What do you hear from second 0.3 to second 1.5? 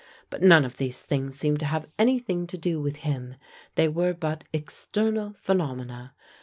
But none of these things